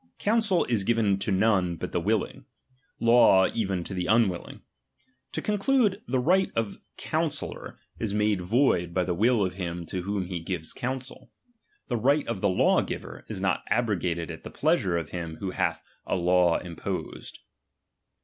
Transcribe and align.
Counsel 0.17 0.65
is 0.65 0.83
given 0.83 1.19
to 1.19 1.31
none 1.31 1.75
but 1.75 1.91
the 1.91 2.01
willing; 2.01 2.45
law 2.99 3.45
even 3.53 3.83
to 3.83 3.93
the 3.93 4.07
unwilling. 4.07 4.63
To 5.33 5.43
conclude, 5.43 6.01
the 6.07 6.17
right 6.17 6.51
of 6.55 6.71
the 6.71 6.81
counsel 6.97 7.49
lor 7.49 7.79
is 7.99 8.11
made 8.11 8.41
void 8.41 8.95
by 8.95 9.03
the 9.03 9.13
will 9.13 9.45
of 9.45 9.53
him 9.53 9.85
to 9.85 10.01
whom 10.01 10.25
he 10.25 10.39
gives 10.39 10.73
counsel; 10.73 11.31
the 11.87 11.97
right 11.97 12.27
of 12.27 12.41
the 12.41 12.49
law 12.49 12.81
giver 12.81 13.23
is 13.29 13.39
not 13.39 13.63
abrogated 13.69 14.31
at 14.31 14.43
the 14.43 14.49
pleasure 14.49 14.97
of 14.97 15.09
him 15.11 15.35
who 15.35 15.51
hath 15.51 15.83
a 16.07 16.15
law 16.15 16.57
imposed. 16.57 17.37